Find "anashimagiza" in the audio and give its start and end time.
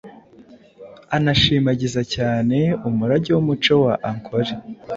1.15-2.01